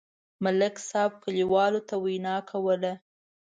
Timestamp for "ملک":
0.43-0.75